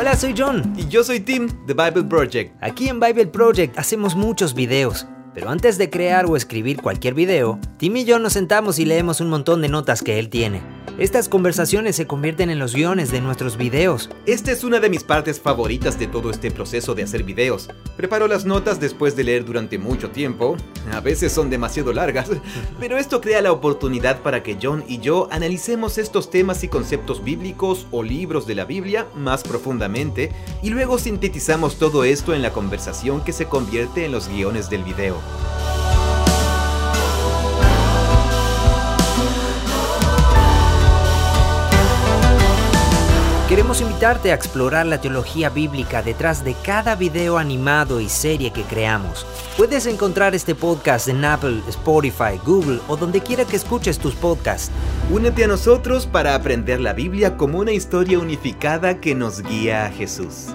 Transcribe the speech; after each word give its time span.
Hola, 0.00 0.16
soy 0.16 0.34
John. 0.34 0.72
Y 0.78 0.88
yo 0.88 1.04
soy 1.04 1.20
Tim, 1.20 1.46
de 1.66 1.74
Bible 1.74 2.04
Project. 2.04 2.56
Aquí 2.62 2.88
en 2.88 3.00
Bible 3.00 3.26
Project 3.26 3.78
hacemos 3.78 4.16
muchos 4.16 4.54
videos. 4.54 5.06
Pero 5.34 5.50
antes 5.50 5.76
de 5.76 5.90
crear 5.90 6.24
o 6.24 6.36
escribir 6.36 6.80
cualquier 6.80 7.12
video, 7.12 7.58
Tim 7.76 7.98
y 7.98 8.06
yo 8.06 8.18
nos 8.18 8.32
sentamos 8.32 8.78
y 8.78 8.86
leemos 8.86 9.20
un 9.20 9.28
montón 9.28 9.60
de 9.60 9.68
notas 9.68 10.00
que 10.00 10.18
él 10.18 10.30
tiene. 10.30 10.62
Estas 11.00 11.30
conversaciones 11.30 11.96
se 11.96 12.06
convierten 12.06 12.50
en 12.50 12.58
los 12.58 12.74
guiones 12.74 13.10
de 13.10 13.22
nuestros 13.22 13.56
videos. 13.56 14.10
Esta 14.26 14.52
es 14.52 14.64
una 14.64 14.80
de 14.80 14.90
mis 14.90 15.02
partes 15.02 15.40
favoritas 15.40 15.98
de 15.98 16.06
todo 16.06 16.30
este 16.30 16.50
proceso 16.50 16.94
de 16.94 17.04
hacer 17.04 17.22
videos. 17.22 17.70
Preparo 17.96 18.28
las 18.28 18.44
notas 18.44 18.80
después 18.80 19.16
de 19.16 19.24
leer 19.24 19.46
durante 19.46 19.78
mucho 19.78 20.10
tiempo. 20.10 20.58
A 20.92 21.00
veces 21.00 21.32
son 21.32 21.48
demasiado 21.48 21.94
largas, 21.94 22.28
pero 22.78 22.98
esto 22.98 23.22
crea 23.22 23.40
la 23.40 23.50
oportunidad 23.50 24.20
para 24.20 24.42
que 24.42 24.58
John 24.62 24.84
y 24.86 24.98
yo 24.98 25.26
analicemos 25.30 25.96
estos 25.96 26.28
temas 26.28 26.64
y 26.64 26.68
conceptos 26.68 27.24
bíblicos 27.24 27.86
o 27.92 28.02
libros 28.02 28.46
de 28.46 28.56
la 28.56 28.66
Biblia 28.66 29.06
más 29.16 29.42
profundamente 29.42 30.32
y 30.62 30.68
luego 30.68 30.98
sintetizamos 30.98 31.78
todo 31.78 32.04
esto 32.04 32.34
en 32.34 32.42
la 32.42 32.52
conversación 32.52 33.24
que 33.24 33.32
se 33.32 33.46
convierte 33.46 34.04
en 34.04 34.12
los 34.12 34.28
guiones 34.28 34.68
del 34.68 34.84
video. 34.84 35.16
Invitarte 43.80 44.30
a 44.30 44.34
explorar 44.34 44.84
la 44.84 45.00
teología 45.00 45.48
bíblica 45.48 46.02
detrás 46.02 46.44
de 46.44 46.54
cada 46.54 46.96
video 46.96 47.38
animado 47.38 48.00
y 48.00 48.10
serie 48.10 48.52
que 48.52 48.62
creamos. 48.62 49.24
Puedes 49.56 49.86
encontrar 49.86 50.34
este 50.34 50.54
podcast 50.54 51.08
en 51.08 51.24
Apple, 51.24 51.62
Spotify, 51.66 52.38
Google 52.44 52.80
o 52.88 52.98
donde 52.98 53.22
quiera 53.22 53.46
que 53.46 53.56
escuches 53.56 53.98
tus 53.98 54.14
podcasts. 54.14 54.70
Únete 55.10 55.44
a 55.44 55.48
nosotros 55.48 56.06
para 56.06 56.34
aprender 56.34 56.78
la 56.78 56.92
Biblia 56.92 57.38
como 57.38 57.58
una 57.58 57.72
historia 57.72 58.18
unificada 58.18 59.00
que 59.00 59.14
nos 59.14 59.42
guía 59.42 59.86
a 59.86 59.90
Jesús. 59.90 60.48